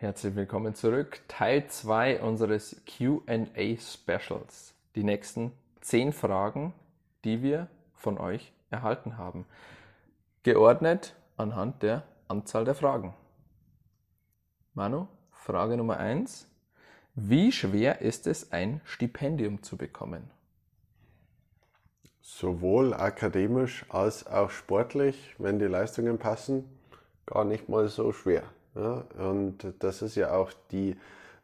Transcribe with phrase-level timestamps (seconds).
[0.00, 1.22] Herzlich willkommen zurück.
[1.26, 4.72] Teil 2 unseres QA Specials.
[4.94, 6.72] Die nächsten 10 Fragen,
[7.24, 9.44] die wir von euch erhalten haben.
[10.44, 13.12] Geordnet anhand der Anzahl der Fragen.
[14.72, 16.46] Manu, Frage Nummer 1.
[17.16, 20.30] Wie schwer ist es, ein Stipendium zu bekommen?
[22.20, 26.68] Sowohl akademisch als auch sportlich, wenn die Leistungen passen,
[27.26, 28.44] gar nicht mal so schwer.
[28.78, 30.96] Ja, und das ist ja auch die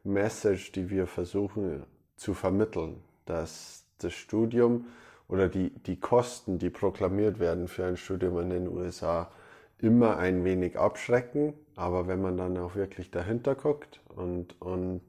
[0.05, 1.83] Message, die wir versuchen
[2.16, 4.87] zu vermitteln, dass das Studium
[5.27, 9.33] oder die, die Kosten, die proklamiert werden für ein Studium in den USA,
[9.78, 11.55] immer ein wenig abschrecken.
[11.75, 15.03] Aber wenn man dann auch wirklich dahinter guckt und, und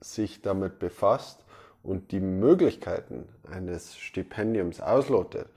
[0.00, 1.44] sich damit befasst
[1.82, 5.48] und die Möglichkeiten eines Stipendiums auslotet,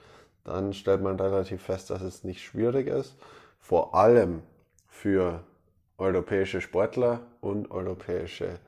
[0.43, 3.15] dann stellt man relativ fest, dass es nicht schwierig ist,
[3.61, 4.41] vor allem
[4.89, 5.45] für
[5.97, 8.59] europäische Sportler und europäische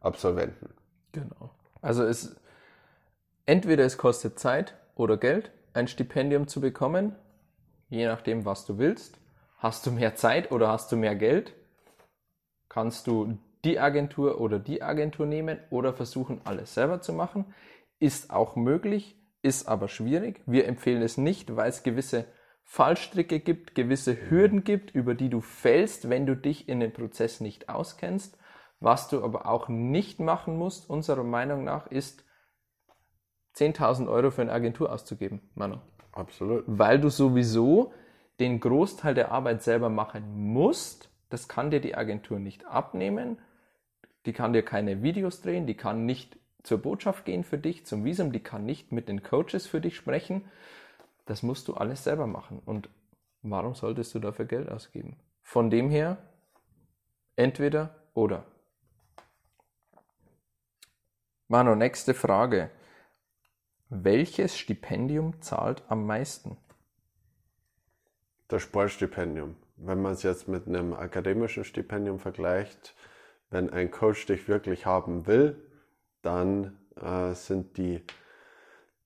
[0.00, 0.70] Absolventen.
[1.12, 1.50] Genau.
[1.80, 2.36] Also es
[3.46, 7.16] entweder es kostet Zeit oder Geld, ein Stipendium zu bekommen,
[7.88, 9.18] je nachdem, was du willst.
[9.58, 11.54] Hast du mehr Zeit oder hast du mehr Geld?
[12.68, 17.54] Kannst du die Agentur oder die Agentur nehmen oder versuchen, alles selber zu machen?
[18.00, 20.40] Ist auch möglich, ist aber schwierig.
[20.46, 22.24] Wir empfehlen es nicht, weil es gewisse
[22.64, 27.40] Fallstricke gibt, gewisse Hürden gibt, über die du fällst, wenn du dich in dem Prozess
[27.40, 28.38] nicht auskennst.
[28.80, 32.24] Was du aber auch nicht machen musst, unserer Meinung nach, ist
[33.56, 35.76] 10.000 Euro für eine Agentur auszugeben, Manu.
[36.12, 36.64] Absolut.
[36.66, 37.92] Weil du sowieso
[38.40, 41.10] den Großteil der Arbeit selber machen musst.
[41.30, 43.38] Das kann dir die Agentur nicht abnehmen.
[44.26, 48.04] Die kann dir keine Videos drehen, die kann nicht zur Botschaft gehen für dich, zum
[48.04, 50.44] Visum, die kann nicht mit den Coaches für dich sprechen.
[51.26, 52.60] Das musst du alles selber machen.
[52.64, 52.88] Und
[53.42, 55.16] warum solltest du dafür Geld ausgeben?
[55.42, 56.18] Von dem her,
[57.36, 58.44] entweder oder.
[61.48, 62.70] Mano, nächste Frage.
[63.88, 66.56] Welches Stipendium zahlt am meisten?
[68.48, 69.56] Das Sportstipendium.
[69.76, 72.94] Wenn man es jetzt mit einem akademischen Stipendium vergleicht,
[73.50, 75.62] wenn ein Coach dich wirklich haben will,
[76.22, 78.02] dann äh, sind die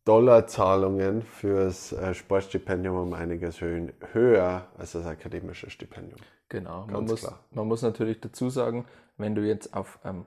[0.06, 6.20] Dollarzahlungen fürs äh, Sportstipendium um einiges höher als das akademische Stipendium.
[6.48, 8.86] Genau, man muss, man muss natürlich dazu sagen,
[9.18, 10.24] wenn du jetzt auf ähm,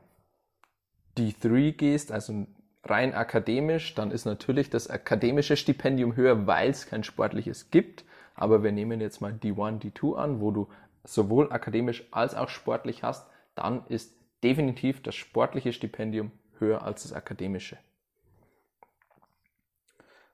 [1.18, 2.45] D3 gehst, also
[2.84, 8.03] rein akademisch, dann ist natürlich das akademische Stipendium höher, weil es kein sportliches gibt.
[8.35, 10.68] Aber wir nehmen jetzt mal D1, D2 an, wo du
[11.06, 14.13] sowohl akademisch als auch sportlich hast, dann ist
[14.44, 17.78] definitiv das sportliche Stipendium höher als das akademische.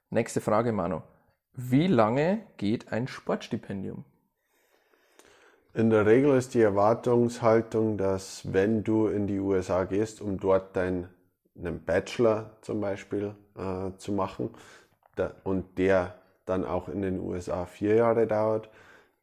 [0.09, 1.01] Nächste Frage, Manu.
[1.53, 4.05] Wie lange geht ein Sportstipendium?
[5.73, 10.75] In der Regel ist die Erwartungshaltung, dass wenn du in die USA gehst, um dort
[10.75, 11.09] deinen
[11.85, 14.51] Bachelor zum Beispiel äh, zu machen
[15.15, 18.69] da, und der dann auch in den USA vier Jahre dauert,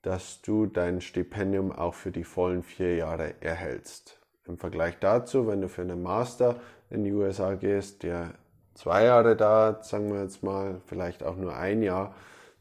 [0.02, 4.18] dass du dein Stipendium auch für die vollen vier Jahre erhältst.
[4.46, 6.56] Im Vergleich dazu, wenn du für einen Master
[6.90, 8.34] in die USA gehst, der
[8.74, 12.14] zwei Jahre dauert, sagen wir jetzt mal, vielleicht auch nur ein Jahr,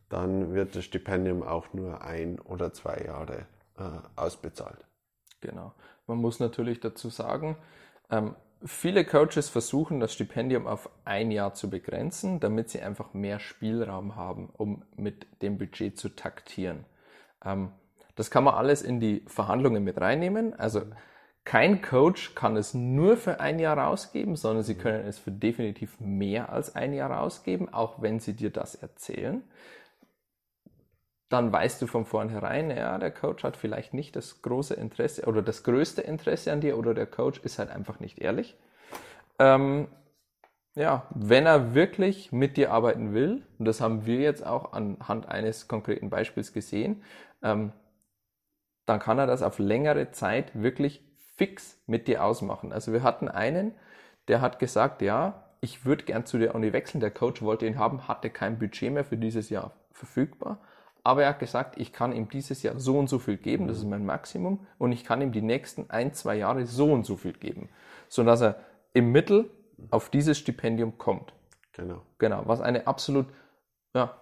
[0.09, 3.45] dann wird das Stipendium auch nur ein oder zwei Jahre
[3.77, 3.83] äh,
[4.16, 4.85] ausbezahlt.
[5.39, 5.73] Genau.
[6.07, 7.57] Man muss natürlich dazu sagen,
[8.09, 13.39] ähm, viele Coaches versuchen das Stipendium auf ein Jahr zu begrenzen, damit sie einfach mehr
[13.39, 16.85] Spielraum haben, um mit dem Budget zu taktieren.
[17.44, 17.71] Ähm,
[18.16, 20.53] das kann man alles in die Verhandlungen mit reinnehmen.
[20.53, 20.81] Also
[21.44, 26.00] kein Coach kann es nur für ein Jahr rausgeben, sondern sie können es für definitiv
[26.00, 29.44] mehr als ein Jahr rausgeben, auch wenn sie dir das erzählen.
[31.30, 35.41] Dann weißt du von vornherein, ja, der Coach hat vielleicht nicht das große Interesse oder
[35.41, 38.57] das größte Interesse an dir oder der Coach ist halt einfach nicht ehrlich.
[39.40, 39.88] Ähm,
[40.75, 45.28] ja, wenn er wirklich mit dir arbeiten will, und das haben wir jetzt auch anhand
[45.28, 47.03] eines konkreten Beispiels gesehen,
[47.41, 47.74] ähm,
[48.85, 51.10] dann kann er das auf längere Zeit wirklich
[51.41, 52.71] fix mit dir ausmachen.
[52.71, 53.74] Also wir hatten einen,
[54.27, 57.00] der hat gesagt, ja, ich würde gern zu der Uni wechseln.
[57.00, 60.60] Der Coach wollte ihn haben, hatte kein Budget mehr für dieses Jahr verfügbar.
[61.04, 63.80] Aber er hat gesagt, ich kann ihm dieses Jahr so und so viel geben, das
[63.80, 67.18] ist mein Maximum, und ich kann ihm die nächsten ein, zwei Jahre so und so
[67.18, 67.69] viel geben,
[68.07, 68.60] sodass er
[68.94, 69.50] im Mittel
[69.89, 71.33] auf dieses Stipendium kommt.
[71.74, 72.04] Genau.
[72.19, 73.25] Genau, was eine absolut
[73.95, 74.15] ja,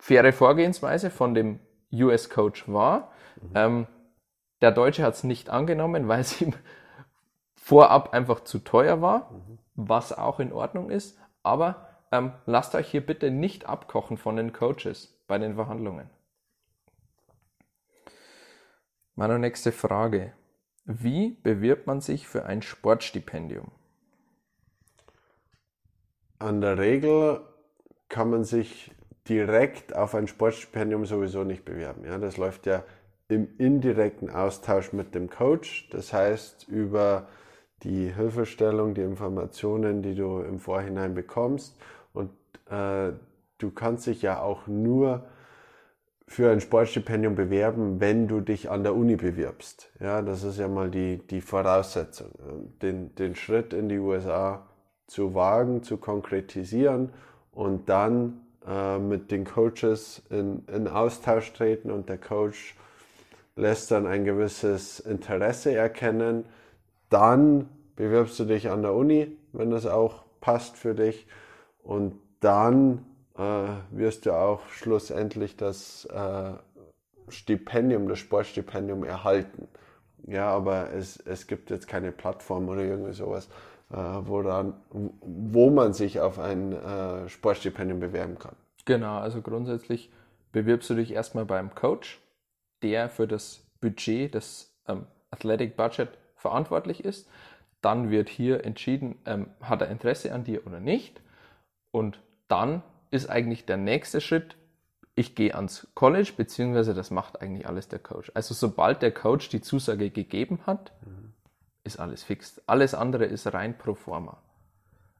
[0.00, 1.60] faire Vorgehensweise von dem
[1.92, 3.12] US-Coach war.
[3.40, 3.50] Mhm.
[3.54, 3.86] Ähm,
[4.60, 6.54] der Deutsche hat es nicht angenommen, weil es ihm
[7.56, 9.58] vorab einfach zu teuer war, mhm.
[9.74, 11.18] was auch in Ordnung ist.
[11.42, 16.08] Aber ähm, lasst euch hier bitte nicht abkochen von den Coaches bei den Verhandlungen.
[19.14, 20.32] Meine nächste Frage.
[20.84, 23.72] Wie bewirbt man sich für ein Sportstipendium?
[26.38, 27.40] An der Regel
[28.08, 28.94] kann man sich
[29.28, 32.04] direkt auf ein Sportstipendium sowieso nicht bewerben.
[32.04, 32.84] Ja, das läuft ja
[33.28, 35.88] im indirekten Austausch mit dem Coach.
[35.90, 37.28] Das heißt, über
[37.82, 41.76] die Hilfestellung, die Informationen, die du im Vorhinein bekommst.
[42.12, 42.30] Und
[42.70, 43.12] äh,
[43.58, 45.26] du kannst dich ja auch nur
[46.28, 49.92] für ein Sportstipendium bewerben, wenn du dich an der Uni bewirbst.
[50.00, 52.32] Ja, das ist ja mal die, die Voraussetzung.
[52.82, 54.66] Den, den Schritt in die USA
[55.06, 57.12] zu wagen, zu konkretisieren
[57.52, 62.74] und dann äh, mit den Coaches in, in Austausch treten und der Coach
[63.56, 66.44] lässt dann ein gewisses Interesse erkennen.
[67.08, 71.26] Dann bewirbst du dich an der Uni, wenn das auch passt für dich.
[71.82, 73.04] Und dann
[73.36, 73.40] äh,
[73.90, 76.52] wirst du auch schlussendlich das äh,
[77.28, 79.68] Stipendium, das Sportstipendium erhalten.
[80.26, 83.48] Ja, aber es, es gibt jetzt keine Plattform oder irgendwie sowas,
[83.90, 88.56] äh, woran, wo man sich auf ein äh, Sportstipendium bewerben kann.
[88.84, 90.10] Genau, also grundsätzlich
[90.52, 92.20] bewirbst du dich erstmal beim Coach,
[92.82, 97.28] der für das Budget, das ähm, Athletic Budget verantwortlich ist.
[97.80, 101.20] Dann wird hier entschieden, ähm, hat er Interesse an dir oder nicht.
[101.90, 104.56] Und dann ist eigentlich der nächste Schritt,
[105.14, 108.30] ich gehe ans College, beziehungsweise das macht eigentlich alles der Coach.
[108.34, 111.32] Also sobald der Coach die Zusage gegeben hat, mhm.
[111.84, 112.60] ist alles fix.
[112.66, 114.42] Alles andere ist rein pro forma.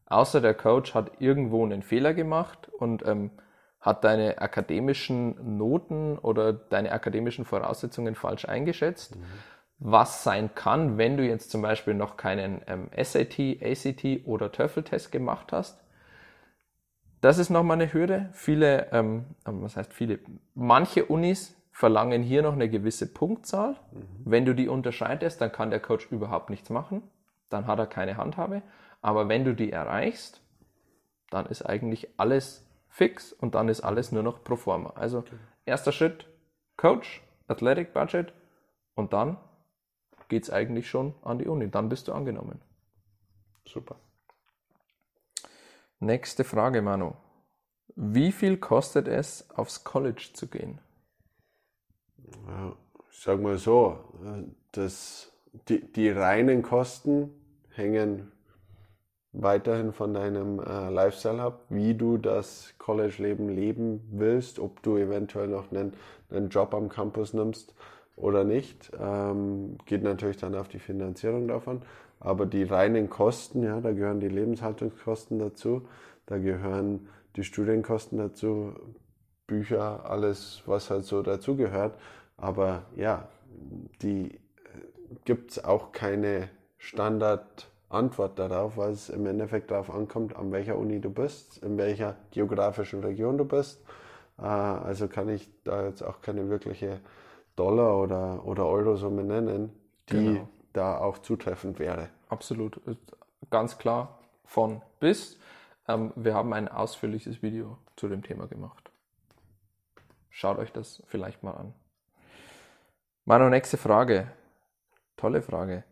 [0.05, 3.31] Außer der Coach hat irgendwo einen Fehler gemacht und ähm,
[3.87, 9.15] hat deine akademischen Noten oder deine akademischen Voraussetzungen falsch eingeschätzt.
[9.15, 9.23] Mhm.
[9.79, 15.13] Was sein kann, wenn du jetzt zum Beispiel noch keinen ähm, SAT, ACT oder TOEFL-Test
[15.13, 15.85] gemacht hast,
[17.21, 18.29] das ist nochmal eine Hürde.
[18.33, 20.19] Viele, ähm, ähm, was heißt viele,
[20.55, 23.77] manche Unis verlangen hier noch eine gewisse Punktzahl.
[23.93, 24.03] Mhm.
[24.25, 27.05] Wenn du die unterschreitest, dann kann der Coach überhaupt nichts machen.
[27.51, 28.63] Dann hat er keine Handhabe.
[29.01, 30.41] Aber wenn du die erreichst,
[31.31, 32.66] dann ist eigentlich alles
[32.97, 34.91] fix und dann ist alles nur noch pro forma.
[34.95, 35.37] Also okay.
[35.67, 36.27] erster Schritt,
[36.79, 38.33] Coach, Athletic Budget
[38.95, 39.37] und dann
[40.29, 41.71] geht es eigentlich schon an die Uni.
[41.71, 42.63] Dann bist du angenommen.
[43.67, 43.97] Super.
[46.01, 47.13] Nächste Frage, Manu.
[47.97, 50.81] Wie viel kostet es, aufs College zu gehen?
[52.47, 52.75] Ja,
[53.11, 53.99] ich sag mal so,
[54.73, 55.33] das,
[55.69, 57.31] die, die reinen Kosten
[57.75, 58.33] hängen
[59.41, 65.49] weiterhin von deinem äh, Lifestyle ab, wie du das College-Leben leben willst, ob du eventuell
[65.49, 65.93] noch einen,
[66.31, 67.75] einen Job am Campus nimmst
[68.17, 68.91] oder nicht.
[68.99, 71.83] Ähm, geht natürlich dann auf die Finanzierung davon.
[72.19, 75.87] Aber die reinen Kosten, ja, da gehören die Lebenshaltungskosten dazu,
[76.25, 78.73] da gehören die Studienkosten dazu,
[79.47, 81.95] Bücher, alles, was halt so dazugehört.
[82.37, 83.29] Aber ja,
[84.03, 84.41] die
[85.25, 86.49] gibt es auch keine
[87.87, 92.17] Standardantwort darauf, weil es im Endeffekt darauf ankommt, an welcher Uni du bist, in welcher
[92.31, 93.83] geografischen Region du bist.
[94.39, 97.01] Äh, also kann ich da jetzt auch keine wirkliche
[97.55, 99.73] Dollar- oder, oder Euro-Summe nennen,
[100.11, 102.11] die genau da auch zutreffend wäre.
[102.29, 102.81] Absolut.
[103.49, 105.39] Ganz klar von bis.
[105.89, 108.91] Ähm, wir haben ein ausführliches Video zu dem Thema gemacht.
[110.29, 111.73] Schaut euch das vielleicht mal an.
[113.25, 114.31] Meine nächste Frage.
[115.17, 115.85] Tolle Frage.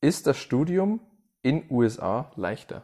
[0.00, 1.00] Ist das Studium
[1.42, 2.82] in USA leichter?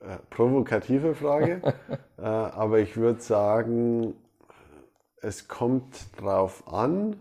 [0.00, 1.60] Äh, provokative Frage,
[2.18, 4.14] äh, aber ich würde sagen,
[5.20, 7.16] es kommt drauf an,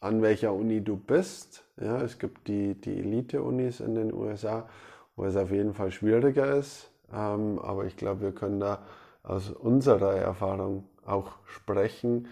[0.00, 1.64] an welcher Uni du bist.
[1.80, 4.68] Ja, es gibt die, die Elite-Unis in den USA,
[5.14, 6.90] wo es auf jeden Fall schwieriger ist.
[7.12, 8.82] Ähm, aber ich glaube, wir können da
[9.22, 12.26] aus unserer Erfahrung auch sprechen.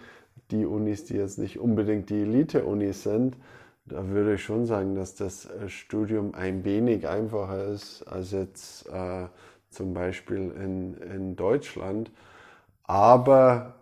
[0.51, 3.37] Die Unis, die jetzt nicht unbedingt die Elite-Unis sind,
[3.87, 8.87] da würde ich schon sagen, dass das äh, Studium ein wenig einfacher ist als jetzt
[8.89, 9.27] äh,
[9.69, 12.11] zum Beispiel in, in Deutschland.
[12.83, 13.75] Aber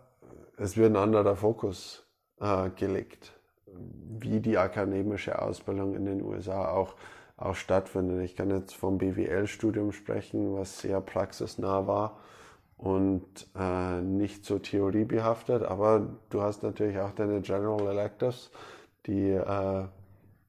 [0.58, 2.06] es wird ein anderer Fokus
[2.40, 3.36] äh, gelegt
[4.20, 6.96] wie die akademische Ausbildung in den USA auch,
[7.38, 8.24] auch stattfindet.
[8.24, 12.20] Ich kann jetzt vom BWL-Studium sprechen, was sehr praxisnah war
[12.78, 18.52] und äh, nicht so theoriebehaftet, aber du hast natürlich auch deine General Electives,
[19.08, 19.86] die äh,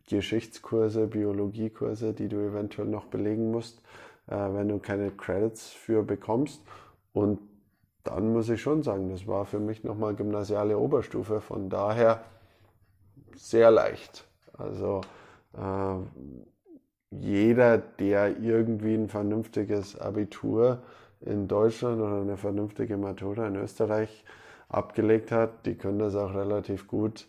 [0.09, 3.83] Geschichtskurse, Biologiekurse, die du eventuell noch belegen musst,
[4.29, 6.63] äh, wenn du keine Credits für bekommst.
[7.13, 7.41] Und
[8.05, 11.41] dann muss ich schon sagen, das war für mich nochmal gymnasiale Oberstufe.
[11.41, 12.23] Von daher
[13.35, 14.27] sehr leicht.
[14.57, 15.01] Also
[15.55, 15.97] äh,
[17.11, 20.83] jeder, der irgendwie ein vernünftiges Abitur
[21.21, 24.25] in Deutschland oder eine vernünftige Matura in Österreich
[24.69, 27.27] abgelegt hat, die können das auch relativ gut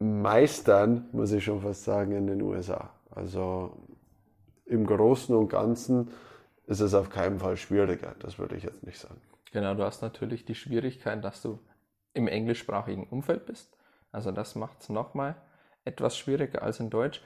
[0.00, 2.90] meistern, muss ich schon fast sagen, in den USA.
[3.10, 3.76] Also
[4.64, 6.10] im Großen und Ganzen
[6.66, 9.20] ist es auf keinen Fall schwieriger, das würde ich jetzt nicht sagen.
[9.52, 11.58] Genau, du hast natürlich die Schwierigkeit, dass du
[12.14, 13.76] im englischsprachigen Umfeld bist.
[14.12, 15.36] Also das macht es nochmal
[15.84, 17.22] etwas schwieriger als in Deutsch.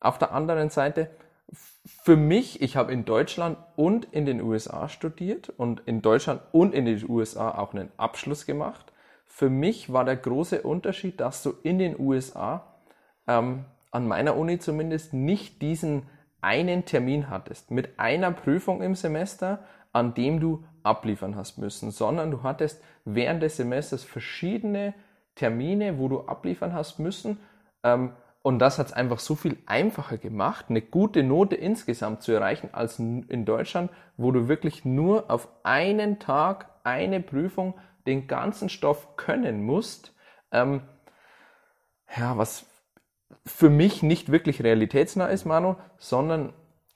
[0.00, 1.10] Auf der anderen Seite,
[1.50, 6.74] für mich, ich habe in Deutschland und in den USA studiert und in Deutschland und
[6.74, 8.92] in den USA auch einen Abschluss gemacht.
[9.38, 12.74] Für mich war der große Unterschied, dass du in den USA
[13.28, 16.08] ähm, an meiner Uni zumindest nicht diesen
[16.40, 19.60] einen Termin hattest mit einer Prüfung im Semester,
[19.92, 24.92] an dem du abliefern hast müssen, sondern du hattest während des Semesters verschiedene
[25.36, 27.38] Termine, wo du abliefern hast müssen.
[27.84, 32.32] Ähm, und das hat es einfach so viel einfacher gemacht, eine gute Note insgesamt zu
[32.32, 37.74] erreichen, als in Deutschland, wo du wirklich nur auf einen Tag eine Prüfung
[38.08, 40.12] den ganzen Stoff können musst.
[40.50, 40.82] Ähm,
[42.16, 42.66] ja, was
[43.44, 46.54] für mich nicht wirklich realitätsnah ist, Manu, sondern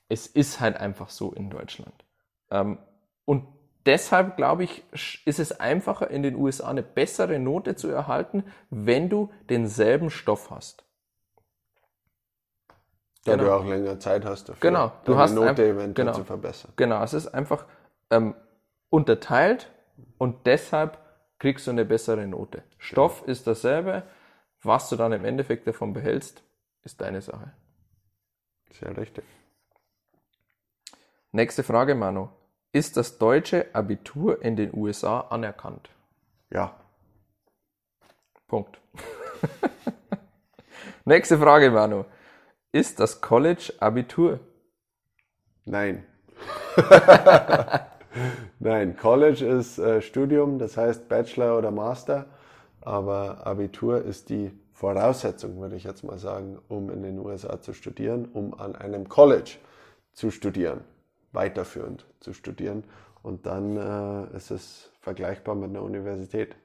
[0.09, 1.95] es ist halt einfach so in Deutschland.
[2.51, 2.79] Ähm,
[3.25, 3.47] und
[3.87, 4.85] deshalb glaube ich,
[5.27, 10.51] ist es einfacher in den USA eine bessere Note zu erhalten, wenn du denselben Stoff
[10.51, 10.85] hast.
[13.25, 13.45] Da genau.
[13.45, 14.93] du auch länger Zeit hast dafür, genau.
[15.05, 16.13] du hast Note eventuell genau.
[16.13, 16.73] zu verbessern.
[16.77, 17.67] Genau, es ist einfach
[18.11, 18.35] ähm,
[18.91, 19.71] unterteilt
[20.23, 20.99] und deshalb
[21.41, 22.63] kriegst du eine bessere Note.
[22.79, 23.33] Stoff genau.
[23.33, 24.05] ist dasselbe,
[24.63, 26.45] was du dann im Endeffekt davon behältst,
[26.85, 27.53] ist deine Sache.
[28.71, 29.25] Sehr richtig.
[31.33, 32.29] Nächste Frage, Manu.
[32.71, 35.91] Ist das deutsche Abitur in den USA anerkannt?
[36.51, 36.81] Ja.
[38.47, 38.81] Punkt.
[41.05, 42.05] Nächste Frage, Manu.
[42.71, 44.39] Ist das College Abitur?
[45.65, 46.07] Nein.
[48.59, 52.27] Nein, College ist äh, Studium, das heißt Bachelor oder Master,
[52.81, 57.73] aber Abitur ist die Voraussetzung, würde ich jetzt mal sagen, um in den USA zu
[57.73, 59.57] studieren, um an einem College
[60.13, 60.81] zu studieren
[61.33, 62.85] weiterführend zu studieren.
[63.23, 66.57] Und dann äh, ist es vergleichbar mit einer Universität.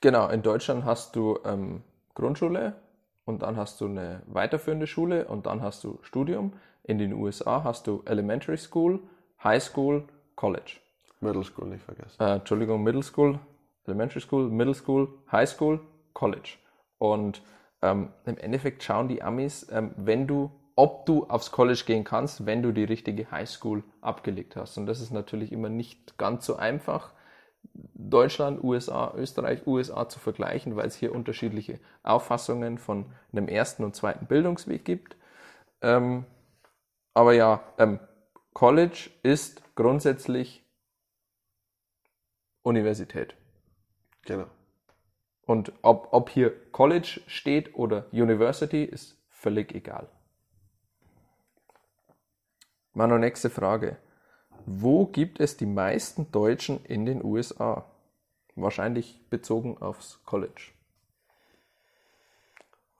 [0.00, 1.82] Genau, in Deutschland hast du ähm,
[2.14, 2.74] Grundschule
[3.24, 6.52] und dann hast du eine weiterführende Schule und dann hast du Studium.
[6.82, 9.00] In den USA hast du Elementary School,
[9.42, 10.04] High School,
[10.36, 10.80] College.
[11.20, 12.20] Middle School nicht vergessen.
[12.20, 13.38] Äh, Entschuldigung, Middle School,
[13.86, 15.80] Elementary School, Middle School, High School,
[16.12, 16.56] College.
[16.98, 17.42] Und
[17.82, 22.46] ähm, im Endeffekt schauen die Amis, ähm, wenn du ob du aufs College gehen kannst,
[22.46, 24.76] wenn du die richtige Highschool abgelegt hast.
[24.76, 27.12] Und das ist natürlich immer nicht ganz so einfach,
[27.94, 33.96] Deutschland, USA, Österreich, USA zu vergleichen, weil es hier unterschiedliche Auffassungen von einem ersten und
[33.96, 35.16] zweiten Bildungsweg gibt.
[35.80, 36.24] Ähm,
[37.14, 38.00] aber ja, ähm,
[38.52, 40.64] College ist grundsätzlich
[42.62, 43.36] Universität.
[44.22, 44.46] Genau.
[45.46, 50.08] Und ob, ob hier College steht oder University, ist völlig egal.
[52.94, 53.98] Meine nächste Frage.
[54.66, 57.90] Wo gibt es die meisten Deutschen in den USA?
[58.54, 60.72] Wahrscheinlich bezogen aufs College.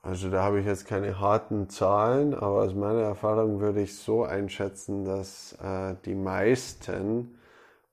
[0.04, 4.22] Also da habe ich jetzt keine harten Zahlen, aber aus meiner Erfahrung würde ich so
[4.22, 7.38] einschätzen, dass äh, die meisten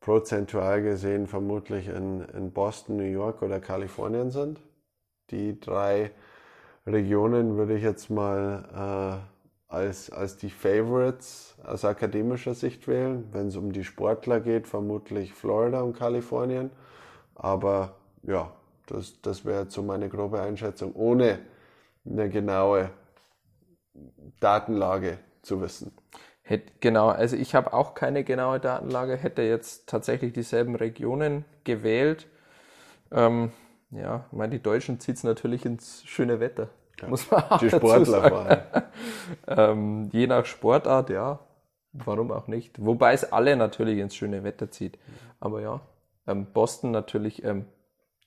[0.02, 4.60] prozentual gesehen vermutlich in, in Boston, New York oder Kalifornien sind.
[5.30, 6.12] Die drei
[6.86, 9.22] Regionen würde ich jetzt mal
[9.70, 13.30] äh, als, als die Favorites aus akademischer Sicht wählen.
[13.32, 16.72] Wenn es um die Sportler geht, vermutlich Florida und Kalifornien.
[17.36, 18.52] Aber ja,
[18.88, 21.40] das, das wäre so meine grobe Einschätzung, ohne
[22.06, 22.90] eine genaue
[24.40, 25.92] Datenlage zu wissen.
[26.82, 32.28] Genau, also ich habe auch keine genaue Datenlage, hätte jetzt tatsächlich dieselben Regionen gewählt.
[33.12, 33.52] Ähm,
[33.92, 36.70] ja, ich meine, die Deutschen zieht es natürlich ins schöne Wetter.
[37.02, 37.08] Ja.
[37.08, 38.84] Muss man auch Die Sportler fahren.
[39.48, 41.40] ähm, je nach Sportart, ja.
[41.94, 42.84] Warum auch nicht?
[42.84, 44.98] Wobei es alle natürlich ins schöne Wetter zieht.
[45.40, 45.82] Aber ja,
[46.28, 47.66] ähm, Boston natürlich ähm,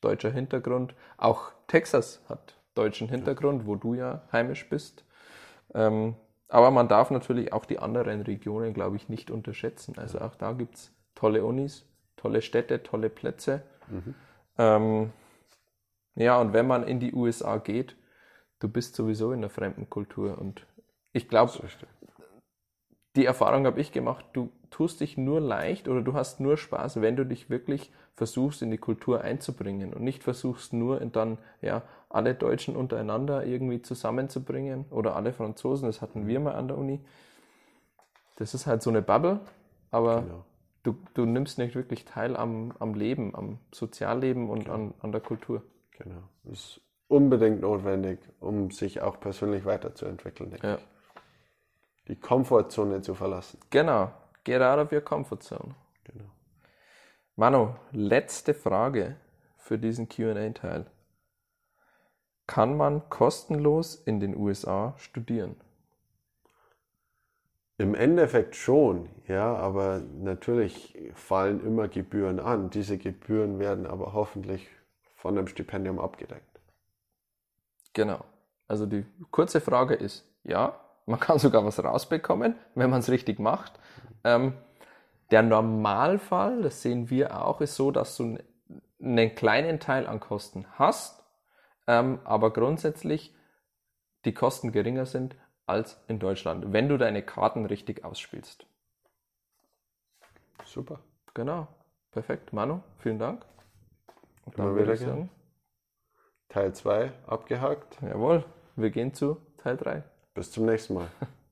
[0.00, 0.94] deutscher Hintergrund.
[1.16, 5.04] Auch Texas hat deutschen Hintergrund, wo du ja heimisch bist.
[5.74, 6.16] Ähm,
[6.48, 9.94] aber man darf natürlich auch die anderen Regionen, glaube ich, nicht unterschätzen.
[9.96, 13.62] Also auch da gibt es tolle Unis, tolle Städte, tolle Plätze.
[13.88, 14.14] Mhm.
[14.58, 15.12] Ähm,
[16.16, 17.96] ja, und wenn man in die USA geht,
[18.60, 20.38] du bist sowieso in einer fremden Kultur.
[20.38, 20.66] Und
[21.12, 21.52] ich glaube,
[23.16, 27.00] die Erfahrung habe ich gemacht, du tust dich nur leicht oder du hast nur Spaß,
[27.00, 31.82] wenn du dich wirklich versuchst, in die Kultur einzubringen und nicht versuchst nur dann, ja,
[32.14, 37.00] alle Deutschen untereinander irgendwie zusammenzubringen oder alle Franzosen, das hatten wir mal an der Uni.
[38.36, 39.40] Das ist halt so eine Bubble,
[39.90, 40.44] aber genau.
[40.82, 44.74] du, du nimmst nicht wirklich teil am, am Leben, am Sozialleben und genau.
[44.74, 45.62] an, an der Kultur.
[45.98, 46.22] Genau.
[46.44, 50.50] Das unbedingt notwendig, um sich auch persönlich weiterzuentwickeln.
[50.50, 50.74] denke Ja.
[50.76, 50.86] ich.
[52.08, 53.58] Die Komfortzone zu verlassen.
[53.70, 54.12] Genau.
[54.44, 55.74] Get out of your comfort zone.
[56.04, 56.24] Genau.
[57.36, 59.16] Manu, letzte Frage
[59.56, 60.86] für diesen QA-Teil.
[62.46, 65.56] Kann man kostenlos in den USA studieren?
[67.76, 72.70] Im Endeffekt schon, ja, aber natürlich fallen immer Gebühren an.
[72.70, 74.68] Diese Gebühren werden aber hoffentlich
[75.16, 76.60] von einem Stipendium abgedeckt.
[77.92, 78.24] Genau.
[78.68, 83.40] Also die kurze Frage ist, ja, man kann sogar was rausbekommen, wenn man es richtig
[83.40, 83.72] macht.
[84.22, 84.54] Ähm,
[85.32, 88.38] der Normalfall, das sehen wir auch, ist so, dass du
[89.02, 91.23] einen kleinen Teil an Kosten hast,
[91.86, 93.34] ähm, aber grundsätzlich
[94.24, 95.36] die Kosten geringer sind
[95.66, 98.66] als in Deutschland, wenn du deine Karten richtig ausspielst.
[100.64, 101.00] Super.
[101.34, 101.68] Genau.
[102.10, 102.52] Perfekt.
[102.52, 103.44] Manu, vielen Dank.
[104.44, 105.30] Und dann würde wieder ich sagen,
[106.48, 107.98] Teil 2 abgehakt.
[108.02, 108.44] jawohl,
[108.76, 110.04] wir gehen zu Teil 3.
[110.34, 111.08] Bis zum nächsten Mal.